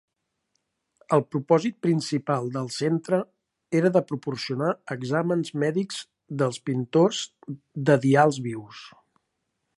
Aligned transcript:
El 1.17 1.21
propòsit 1.33 1.75
principal 1.87 2.49
del 2.55 2.71
centre 2.77 3.19
era 3.81 3.93
de 3.99 4.03
proporcionar 4.13 4.73
exàmens 4.97 5.55
mèdics 5.65 6.01
dels 6.43 6.61
pintors 6.71 7.23
de 7.91 8.01
dials 8.09 8.43
vius. 8.49 8.85